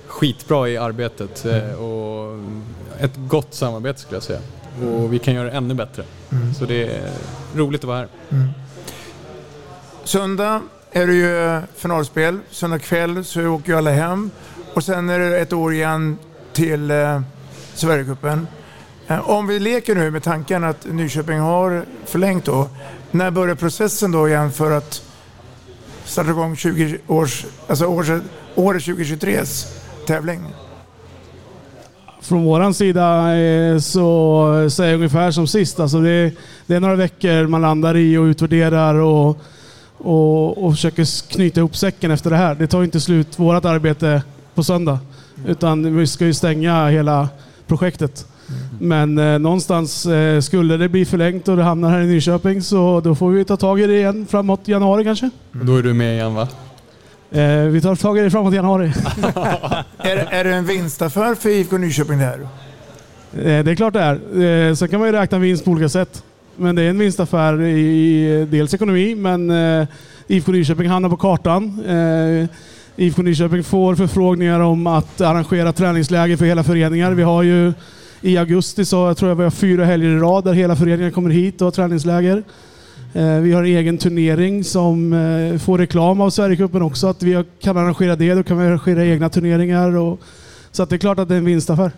[0.07, 2.39] skitbra i arbetet eh, och
[2.99, 4.39] ett gott samarbete skulle jag säga.
[4.85, 6.03] Och vi kan göra det ännu bättre.
[6.59, 7.11] Så det är
[7.55, 8.07] roligt att vara här.
[10.03, 12.39] Söndag är det ju finalspel.
[12.49, 14.31] Söndag kväll så åker ju alla hem.
[14.73, 16.17] Och sen är det ett år igen
[16.53, 17.21] till eh,
[17.73, 18.47] Sverigecupen.
[19.07, 22.67] Eh, om vi leker nu med tanken att Nyköping har förlängt då.
[23.11, 25.03] När börjar processen då igen för att
[26.05, 28.23] starta igång 20 års, alltså året,
[28.55, 29.65] året 2023s
[30.07, 30.41] tävling?
[32.21, 35.79] Från våran sida eh, så säger jag ungefär som sist.
[35.79, 36.31] Alltså det,
[36.65, 39.37] det är några veckor man landar i och utvärderar och,
[39.97, 42.55] och, och försöker knyta ihop säcken efter det här.
[42.55, 44.21] Det tar ju inte slut vårt arbete
[44.55, 44.99] på söndag.
[45.47, 47.29] Utan vi ska ju stänga hela
[47.67, 48.27] projektet.
[48.79, 53.01] Men eh, någonstans eh, skulle det bli förlängt och det hamnar här i Nyköping så
[53.01, 55.29] då får vi ta tag i det igen framåt januari kanske.
[55.51, 56.47] Då är du med igen va?
[57.31, 58.85] Eh, vi tar tag i det framåt januari.
[59.97, 62.39] är, är det en vinstaffär för IFK Nyköping det här?
[62.39, 64.69] Eh, det är klart det är.
[64.69, 66.23] Eh, sen kan man ju räkna vinst på olika sätt.
[66.55, 69.87] Men det är en vinstaffär i, i dels ekonomi, men eh,
[70.27, 71.83] IFK Nyköping hamnar på kartan.
[72.95, 77.11] IFK Nyköping får förfrågningar om att arrangera träningsläger för hela föreningar.
[77.11, 77.73] Vi har ju
[78.21, 81.11] i augusti så jag tror jag vi har fyra helger i rad där hela föreningen
[81.11, 82.43] kommer hit och har träningsläger.
[83.13, 87.07] Eh, vi har en egen turnering som eh, får reklam av Sverigecupen också.
[87.07, 89.95] Att vi kan arrangera det, då kan vi arrangera egna turneringar.
[89.95, 90.19] Och,
[90.71, 91.91] så att det är klart att det är en vinstaffär.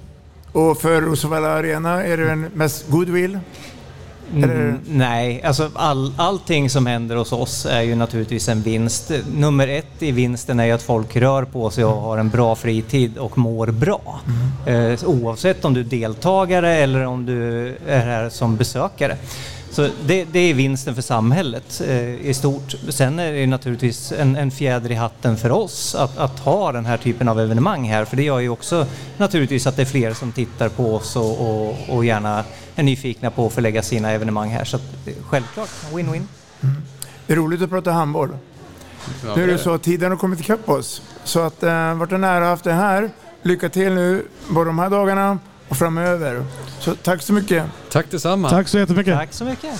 [0.51, 3.39] Och för Rosevalla Arena är det en mest goodwill?
[4.35, 9.11] Mm, nej, alltså all, allting som händer hos oss är ju naturligtvis en vinst.
[9.35, 12.55] Nummer ett i vinsten är ju att folk rör på sig och har en bra
[12.55, 14.19] fritid och mår bra.
[14.65, 14.91] Mm.
[14.91, 19.17] Eh, oavsett om du är deltagare eller om du är här som besökare.
[19.73, 22.75] Så det, det, är vinsten för samhället eh, i stort.
[22.89, 26.85] Sen är det naturligtvis en, en fjäder i hatten för oss att, att, ha den
[26.85, 28.05] här typen av evenemang här.
[28.05, 28.85] För det gör ju också
[29.17, 32.43] naturligtvis att det är fler som tittar på oss och, och, och gärna
[32.75, 34.65] är nyfikna på att förlägga sina evenemang här.
[34.65, 34.83] Så att,
[35.29, 36.23] självklart, win-win.
[36.61, 36.75] Mm.
[37.27, 38.29] Det är roligt att prata handboll.
[39.25, 41.01] Ja, nu är det så att tiden har kommit ikapp oss.
[41.23, 43.09] Så att eh, varit en ära haft det här.
[43.41, 45.39] Lycka till nu både de här dagarna
[45.73, 46.45] och framöver.
[46.79, 47.63] Så tack så mycket.
[47.91, 48.49] Tack detsamma.
[48.49, 49.17] Tack så jättemycket.
[49.17, 49.71] Tack så mycket.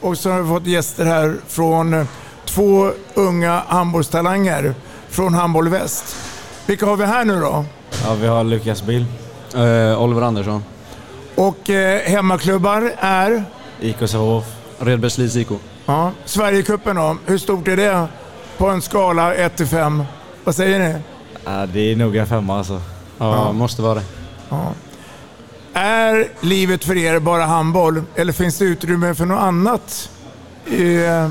[0.00, 2.06] Och så har vi fått gäster här från eh,
[2.44, 4.74] två unga handbollstalanger
[5.08, 6.16] från Handboll Väst.
[6.66, 7.64] Vilka har vi här nu då?
[8.04, 9.04] Ja, vi har Lukas Bill,
[9.56, 10.64] uh, Oliver Andersson.
[11.34, 13.44] Och eh, hemmaklubbar är?
[13.80, 14.44] IK Sävehof,
[14.78, 15.48] Redbergslivs IK.
[15.86, 16.12] Ja.
[16.24, 18.06] Sverigecupen då, hur stort är det
[18.58, 20.04] på en skala 1 till 5?
[20.44, 20.98] Vad säger ni?
[21.44, 22.80] Ja, det är nog en femma alltså.
[23.18, 23.52] Ja, ja.
[23.52, 24.04] måste vara det.
[24.48, 24.72] Ja.
[25.74, 30.10] Är livet för er bara handboll eller finns det utrymme för något annat
[30.66, 31.28] i eh,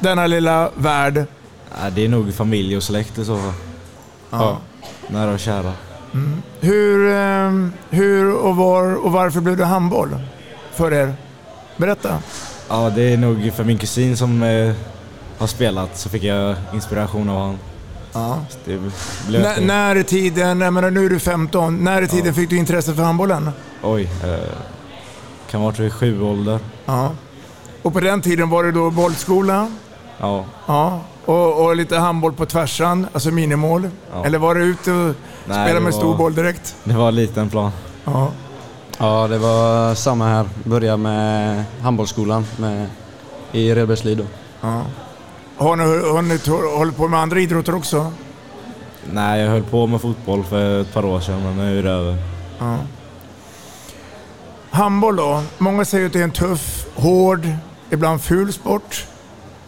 [0.00, 1.24] denna lilla värld?
[1.70, 3.52] Ja, det är nog familj och släkt i så fall.
[4.30, 4.58] Ja.
[5.08, 5.72] Nära och kära.
[6.14, 6.42] Mm.
[6.60, 10.16] Hur, eh, hur och var och varför blev det handboll
[10.72, 11.14] för er?
[11.76, 12.18] Berätta.
[12.68, 14.74] Ja, det är nog för min kusin som eh,
[15.38, 17.58] har spelat så fick jag inspiration av honom.
[18.12, 18.38] Ja.
[18.66, 22.32] N- när i tiden, jag menar nu är du 15, när i tiden ja.
[22.32, 23.50] fick du intresse för handbollen?
[23.82, 24.34] Oj, eh,
[25.50, 26.58] kan vara vid sju ålder.
[26.86, 27.10] Ja.
[27.82, 29.70] Och på den tiden var det då bollskola?
[30.18, 30.44] Ja.
[30.66, 31.00] ja.
[31.24, 33.88] Och, och lite handboll på tvärsan, alltså minimål?
[34.12, 34.24] Ja.
[34.24, 36.76] Eller var du ute och Nej, spelade med var, stor boll direkt?
[36.84, 37.70] Det var en liten plan.
[38.04, 38.28] Ja.
[38.98, 40.48] Ja, det var samma här.
[40.64, 42.86] Började med handbollsskolan med,
[43.52, 44.26] i Redbergslid.
[44.60, 44.82] Ja.
[45.56, 48.12] Har ni, har ni hållit på med andra idrotter också?
[49.12, 51.90] Nej, jag höll på med fotboll för ett par år sedan, men nu är det
[51.90, 52.16] över.
[52.58, 52.78] Ja.
[54.70, 55.42] Handboll då?
[55.58, 57.48] Många säger att det är en tuff, hård,
[57.90, 59.06] ibland ful sport.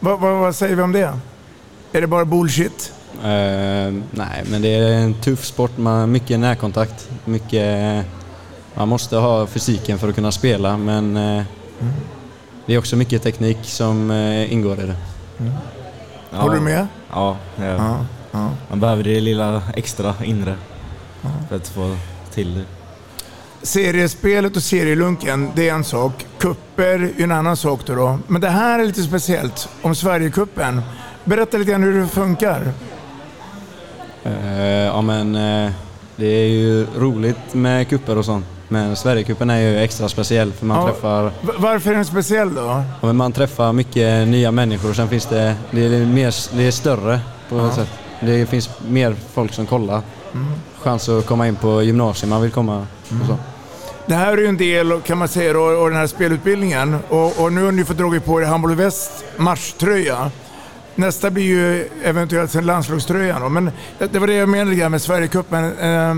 [0.01, 1.19] Va, va, vad säger vi om det?
[1.93, 2.93] Är det bara bullshit?
[3.17, 7.09] Uh, nej, men det är en tuff sport med mycket närkontakt.
[7.25, 8.07] Mycket,
[8.75, 11.43] man måste ha fysiken för att kunna spela, men uh,
[11.81, 11.93] mm.
[12.67, 14.97] det är också mycket teknik som uh, ingår i det.
[15.41, 15.53] Mm.
[16.31, 16.39] Ja.
[16.39, 16.87] Håller du med?
[17.11, 17.65] Ja, ja.
[17.65, 18.51] ja, ja.
[18.71, 20.57] man behöver det lilla extra inre
[21.49, 21.97] för att få
[22.35, 22.65] till det.
[23.67, 26.27] Seriespelet och serielunken, det är en sak.
[26.39, 28.19] Kupper är en annan sak då, då.
[28.27, 30.83] Men det här är lite speciellt om Sverigekuppen.
[31.25, 32.73] Berätta lite grann hur det funkar.
[34.27, 35.73] Uh, ja men uh,
[36.17, 38.47] det är ju roligt med kupper och sånt.
[38.69, 41.33] Men Sverigecupen är ju extra speciell för man ja, träffar...
[41.59, 42.83] Varför är den speciell då?
[43.01, 45.57] Ja, man träffar mycket nya människor och sen finns det...
[45.71, 47.89] Det är, mer, det är större på något sätt.
[48.21, 50.03] Det finns mer folk som kollar.
[50.35, 50.47] Mm.
[50.83, 53.33] Chans att komma in på gymnasiet man vill komma och så.
[53.33, 53.37] Mm.
[54.07, 57.53] Det här är ju en del kan man säga av den här spelutbildningen och, och,
[57.53, 60.31] nu har ni fått dragit på er Hamburg Väst matchtröja.
[60.95, 63.49] Nästa blir ju eventuellt en landslagströja då.
[63.49, 65.79] men det var det jag menade med Sverigecupen.
[65.79, 66.15] Eh,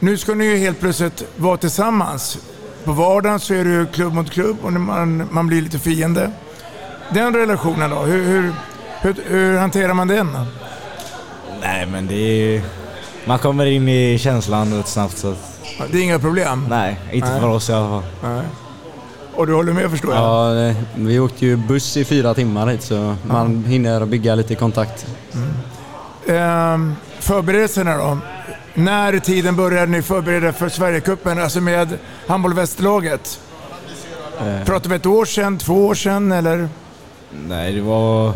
[0.00, 2.38] nu ska ni ju helt plötsligt vara tillsammans.
[2.84, 6.30] På vardagen så är det ju klubb mot klubb och man, man blir lite fiende.
[7.14, 8.52] Den relationen då, hur, hur,
[9.00, 10.36] hur, hur hanterar man den?
[11.60, 12.14] Nej men det
[12.56, 12.62] är
[13.24, 15.18] man kommer in i känslan rätt snabbt.
[15.18, 15.38] Så att,
[15.92, 16.66] Det är inga problem?
[16.70, 17.40] nej, inte Nej.
[17.40, 18.02] för oss i alla fall.
[18.22, 18.42] Nej.
[19.34, 20.22] Och du håller med förstår jag?
[20.22, 25.06] Ja, vi åkte ju buss i fyra timmar hit så man hinner bygga lite kontakt.
[26.28, 28.18] Ehm, förberedelserna då?
[28.74, 33.40] När tiden började ni förbereda för Sverigecupen, alltså med Handboll Västerlaget?
[34.40, 36.68] Eh, Pratar vi ett år sedan, två år sedan eller?
[37.48, 38.32] nej, det var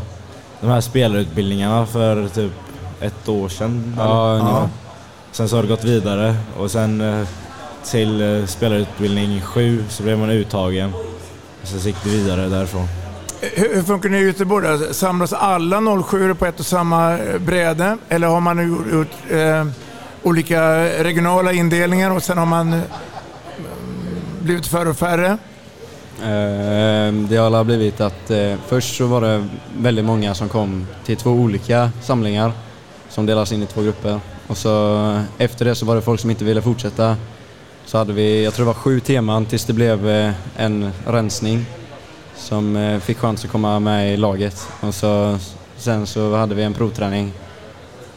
[0.60, 2.52] de här spelarutbildningarna för typ
[3.00, 3.94] ett år sedan.
[3.98, 4.68] Ja.
[5.32, 7.26] Sen så har det gått vidare och sen eh,
[7.84, 10.92] till eh, spelarutbildning sju så blev man uttagen.
[11.62, 12.86] Och sen gick det vidare därifrån.
[13.40, 14.68] Hur, hur funkar det i Göteborg?
[14.78, 14.94] då?
[14.94, 17.98] Samlas alla 07 på ett och samma eh, bräde?
[18.08, 19.66] Eller har man gjort eh,
[20.24, 22.80] olika regionala indelningar och sen har man eh,
[24.42, 25.38] blivit färre och färre?
[26.24, 31.16] Ehm, det har blivit att eh, först så var det väldigt många som kom till
[31.16, 32.52] två olika samlingar
[33.08, 34.20] som delas in i två grupper.
[34.46, 37.16] Och så eh, efter det så var det folk som inte ville fortsätta.
[37.86, 40.08] Så hade vi, jag tror det var sju teman tills det blev
[40.56, 41.66] en rensning
[42.36, 44.68] som fick chans att komma med i laget.
[44.80, 45.38] Och så,
[45.76, 47.32] sen så hade vi en provträning.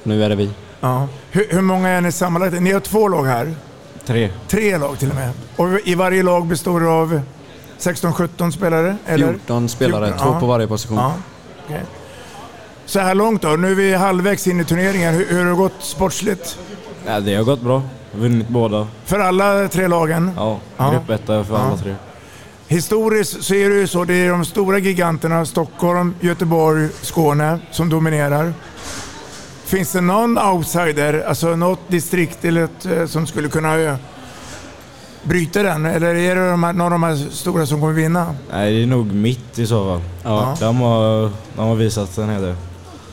[0.03, 0.49] Nu är det vi.
[0.79, 1.07] Ja.
[1.31, 2.61] Hur, hur många är ni sammanlagt?
[2.61, 3.55] Ni har två lag här?
[4.05, 4.29] Tre.
[4.47, 5.31] Tre lag till och med.
[5.55, 7.21] Och i varje lag består det av
[7.79, 8.97] 16-17 spelare?
[9.05, 9.27] Eller?
[9.27, 10.39] 14 spelare, 14, två ja.
[10.39, 10.97] på varje position.
[10.97, 11.13] Ja,
[11.65, 11.81] okej.
[12.85, 15.13] Så här långt då, nu är vi halvvägs in i turneringen.
[15.13, 16.59] Hur, hur har det gått sportsligt?
[17.05, 17.81] Ja, det har gått bra.
[18.11, 18.87] Vunnit båda.
[19.05, 20.31] För alla tre lagen?
[20.35, 20.91] Ja, Ja.
[20.91, 21.59] gruppetta för Ja.
[21.59, 21.95] alla tre.
[22.67, 27.89] Historiskt så är det ju så, det är de stora giganterna, Stockholm, Göteborg, Skåne, som
[27.89, 28.53] dominerar.
[29.67, 33.95] Finns det någon outsider, alltså något distrikt eller ett, eh, som skulle kunna eh,
[35.23, 35.85] bryta den?
[35.85, 38.35] Eller är det de här, någon av de här stora som kommer vinna?
[38.51, 40.01] Nej, det är nog mitt i så fall.
[40.23, 40.55] Ja.
[40.59, 42.55] De, har, de har visat en hel del.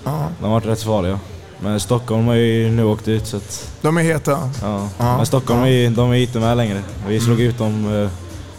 [0.04, 0.28] Ja.
[0.40, 1.18] De har varit rätt farliga.
[1.60, 4.30] Men Stockholm har ju nu åkt ut så att, De är heta.
[4.62, 4.88] ja.
[4.98, 5.16] Ja.
[5.16, 6.82] Men Stockholm är, ju- de är inte med längre.
[7.08, 8.08] Vi slog ut dem eh,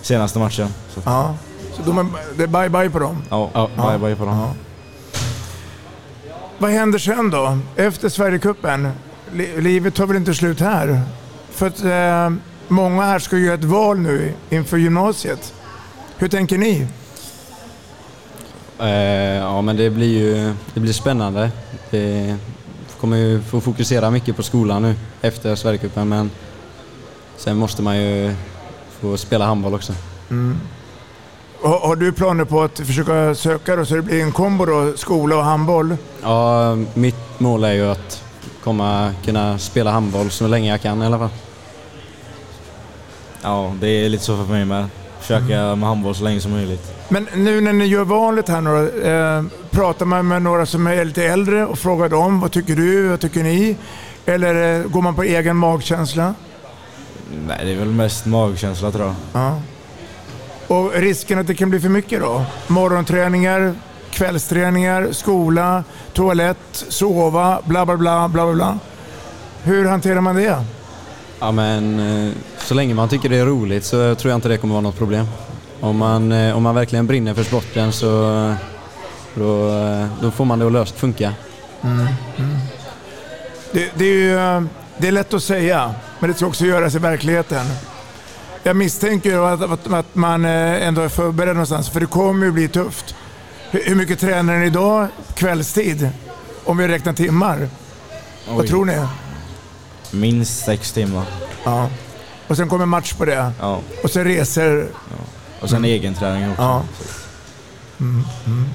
[0.02, 0.68] senaste matchen.
[0.94, 1.36] Så, Ja.
[1.74, 2.06] Så de är,
[2.38, 3.22] det är bye-bye på dem?
[3.30, 4.48] ja, bye bye på dem.
[6.58, 7.58] Vad händer sen då?
[7.76, 8.90] Efter Sverigecupen?
[9.34, 11.02] Li- Livet tar väl inte slut här?
[11.52, 12.38] För att eh,
[12.68, 15.54] många här ska göra ett val nu inför gymnasiet.
[16.18, 16.88] Hur tänker ni?
[18.80, 18.88] Eh,
[19.36, 21.52] ja, men det blir ju det blir spännande.
[21.90, 22.36] Det
[23.00, 26.32] kommer ju få fokusera mycket på skolan nu efter Sverigecupen, men
[27.38, 28.36] sen måste man ju
[29.00, 29.94] få spela handboll också.
[30.30, 30.60] Mm.
[31.66, 34.94] Har, har du planer på att försöka söka då, så det blir en kombo då,
[34.96, 35.98] skola och handboll?
[36.22, 38.24] Ja, mitt mål är ju att
[38.64, 41.30] komma kunna spela handboll så länge jag kan i alla fall.
[43.42, 44.86] Ja, det är lite så för mig med.
[45.20, 46.94] Försöka med handboll så länge som möjligt.
[47.10, 50.88] Men nu när ni gör valet här nu då, eh, pratar man med några som
[50.88, 53.78] är lite äldre och frågar dem vad tycker du, vad tycker ni?
[54.26, 56.34] Eller eh, går man på egen magkänsla?
[57.48, 59.16] Nej, det är väl mest magkänsla tror jag.
[59.34, 59.60] Ja.
[60.68, 62.46] Och risken att det kan bli för mycket då?
[62.68, 63.74] Morgonträningar,
[64.12, 68.80] kvällsträningar, skola, toalett, sova, bla bla bla bla bla.
[69.64, 70.64] Hur hanterar man det?
[71.40, 74.58] Ja, men eh, så länge man tycker det är roligt så tror jag inte det
[74.58, 75.28] kommer vara något problem.
[75.80, 78.08] Om man, eh, om man verkligen brinner för sporten så
[79.34, 81.34] då, eh, då får man det att löst funka.
[81.84, 82.00] Mm.
[82.00, 82.58] Mm.
[83.72, 87.00] Det, det, är ju, det är lätt att säga, men det ska också göras i
[87.00, 87.66] verkligheten.
[88.68, 92.46] Jag misstänker ju att, att, att man eh, ändå är förberedd någonstans, för det kommer
[92.46, 93.16] ju bli tufft.
[93.72, 96.10] Hur, hur mycket tränar ni idag kvällstid?
[96.64, 97.70] Om vi räknar timmar.
[98.50, 98.68] Vad Oj.
[98.68, 99.06] tror ni?
[100.12, 101.26] Minst sex timmar.
[101.64, 101.90] Ja.
[102.48, 103.52] Och sen kommer match på det.
[103.60, 103.80] Ja.
[104.04, 104.88] Och sen resor.
[105.60, 105.90] Och sen Mm.
[105.92, 106.62] egen träning också.
[106.62, 106.84] Ja.
[108.00, 108.66] Mm, mm.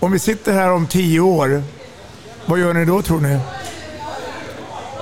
[0.00, 1.62] Om vi sitter här om tio år,
[2.46, 3.38] vad gör ni då tror ni?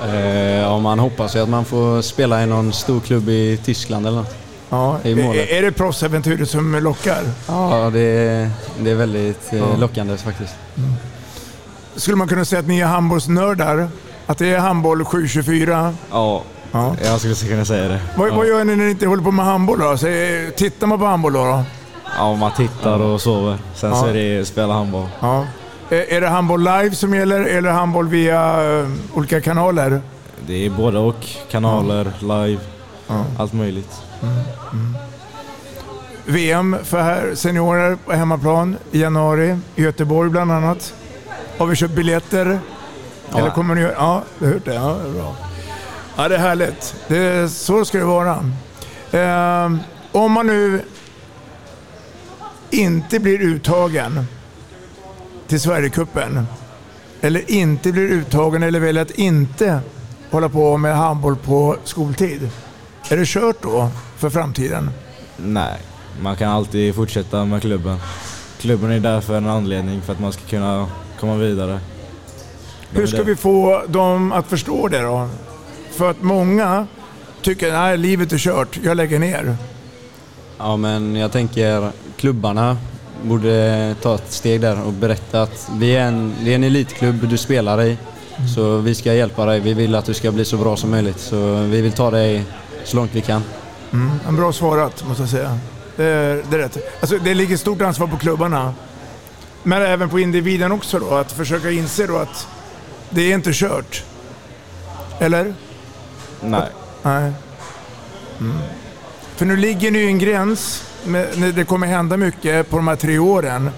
[0.04, 4.06] Eh, ja, man hoppas ju att man får spela i någon stor klubb i Tyskland
[4.06, 4.34] eller något.
[4.70, 4.98] Ja.
[5.02, 5.58] Det är.
[5.58, 7.22] Är, det proffsäventyret som lockar?
[7.48, 9.64] Ja, det är, det är väldigt eh, Ja.
[9.78, 10.54] lockande faktiskt.
[11.96, 13.88] Skulle man kunna säga att ni är handbollsnördar?
[14.26, 15.94] Att det är handboll 724?
[16.10, 16.96] Ja, Ja.
[17.04, 18.00] jag skulle kunna säga det.
[18.16, 18.34] Vad, ja.
[18.34, 19.96] vad gör ni när ni inte håller på med handboll då?
[19.96, 21.44] Så, eh, tittar man på handboll då?
[21.44, 21.62] då?
[22.18, 23.58] Ja, man tittar och sover.
[23.74, 23.96] Sen Ja.
[24.00, 25.06] så är det spela handboll.
[25.20, 25.46] Ja.
[25.92, 30.00] Är, är det handboll live som gäller eller handboll via eh, olika kanaler?
[30.46, 31.26] Det är både och.
[31.50, 32.60] Kanaler, live,
[33.08, 33.24] Ja.
[33.38, 34.00] allt möjligt.
[36.24, 40.94] VM för här, seniorer på hemmaplan i januari i Göteborg bland annat.
[41.58, 42.58] Har vi köpt biljetter?
[43.30, 43.38] Ja.
[43.38, 44.74] Eller kommer ni Ja, du har hört det.
[44.74, 45.36] Ja, det är bra.
[46.16, 46.94] Ja, det är härligt.
[47.08, 48.50] Det är, så ska det vara.
[49.12, 49.78] Ehm,
[50.12, 50.82] om man nu
[52.70, 54.26] inte blir uttagen
[55.48, 56.46] till Sverigecupen
[57.20, 59.80] eller inte blir uttagen eller väljer att inte
[60.30, 62.50] hålla på med handboll på skoltid?
[63.08, 64.90] Är det kört då för framtiden?
[65.36, 65.80] Nej,
[66.20, 67.98] man kan alltid fortsätta med klubben.
[68.58, 70.86] Klubben är där för en anledning, för att man ska kunna
[71.20, 71.80] komma vidare.
[72.90, 75.28] De Hur ska vi få dem att förstå det då?
[75.90, 76.86] För att många
[77.42, 79.56] tycker att livet är kört, jag lägger ner.
[80.58, 82.76] Ja, men jag tänker klubbarna
[83.22, 87.28] borde ta ett steg där och berätta att vi är en, det är en elitklubb
[87.28, 87.98] du spelar i.
[88.54, 89.60] Så vi ska hjälpa dig.
[89.60, 91.20] Vi vill att du ska bli så bra som möjligt.
[91.20, 92.44] Så vi vill ta dig
[92.84, 93.42] så långt vi kan.
[93.92, 95.58] Mm, en bra svarat måste jag säga.
[95.96, 96.78] Det är, det är rätt.
[97.00, 98.74] Alltså, det ligger stort ansvar på klubbarna.
[99.62, 102.46] Men även på individen också då, att försöka inse då att
[103.10, 104.04] det är inte kört.
[105.18, 105.54] Eller?
[106.40, 106.68] Nej.
[107.02, 107.32] Nej.
[108.40, 108.58] Mm.
[109.36, 110.84] För nu ligger ni i en gräns,
[111.54, 113.70] det kommer hända mycket på de här tre åren.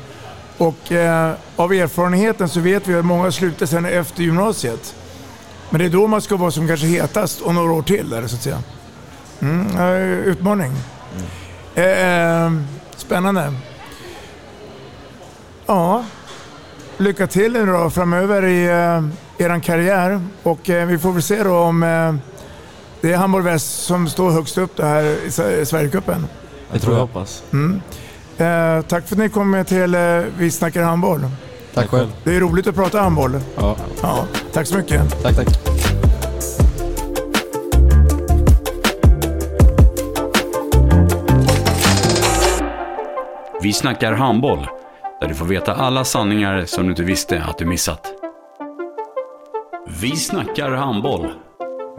[0.58, 4.94] Och eh, av erfarenheten så vet vi att många slutar sen efter gymnasiet.
[5.70, 8.26] Men det är då man ska vara som kanske hetast och några år till där
[8.26, 8.58] så att säga.
[9.40, 9.76] Mm,
[10.24, 10.72] utmaning.
[11.74, 12.52] Eh, eh,
[12.96, 13.52] spännande.
[15.66, 16.04] Ja,
[16.96, 20.20] lycka till nu då framöver i eh, er karriär.
[20.42, 22.14] Och eh, vi får väl se då om eh,
[23.00, 26.26] det är Hamburg Väst som står högst upp det här i Sve- Sverigecupen.
[26.74, 27.42] Det tror jag hoppas.
[27.52, 27.80] Mm.
[28.38, 30.00] Eh, tack för att ni kom till eh,
[30.38, 31.20] Vi snackar handboll.
[31.74, 32.08] Tack själv.
[32.24, 33.40] Det är roligt att prata handboll.
[33.56, 33.76] Ja.
[34.02, 35.22] Ja, tack så mycket.
[35.22, 35.48] Tack, tack.
[43.62, 44.66] Vi snackar handboll,
[45.20, 48.06] där du får veta alla sanningar som du inte visste att du missat.
[50.00, 51.32] Vi snackar handboll.